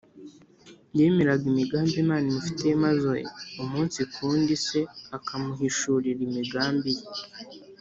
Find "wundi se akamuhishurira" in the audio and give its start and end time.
4.27-6.19